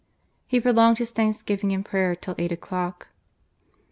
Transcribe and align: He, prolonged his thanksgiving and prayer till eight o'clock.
He, 0.47 0.59
prolonged 0.59 0.97
his 0.97 1.11
thanksgiving 1.11 1.71
and 1.71 1.85
prayer 1.85 2.15
till 2.15 2.33
eight 2.39 2.51
o'clock. 2.51 3.09